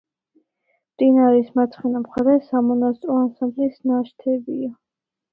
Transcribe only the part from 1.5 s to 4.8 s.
მარცხენა მხარეს სამონასტრო ანსამბლის ნაშთებია.